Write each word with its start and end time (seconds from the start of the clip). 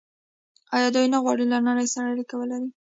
آیا 0.75 0.87
دوی 0.95 1.07
نه 1.13 1.17
غواړي 1.23 1.45
له 1.47 1.57
نړۍ 1.67 1.87
سره 1.93 2.07
اړیکه 2.13 2.35
ولري؟ 2.37 2.69